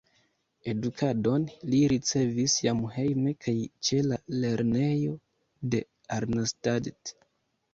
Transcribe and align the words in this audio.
Edukadon 0.71 1.43
li 1.73 1.81
ricevis 1.91 2.55
jam 2.67 2.81
hejme 2.95 3.35
kaj 3.47 3.55
ĉe 3.89 4.01
la 4.07 4.19
lernejo 4.39 5.15
de 5.77 5.83
Arnstadt. 6.19 7.15